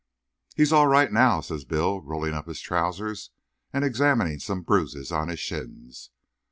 "He's 0.55 0.73
all 0.73 0.87
right 0.87 1.11
now," 1.11 1.41
says 1.41 1.63
Bill, 1.63 2.01
rolling 2.01 2.33
up 2.33 2.47
his 2.47 2.59
trousers 2.59 3.29
and 3.71 3.85
examining 3.85 4.39
some 4.39 4.63
bruises 4.63 5.11
on 5.11 5.27
his 5.27 5.39
shins. 5.39 6.09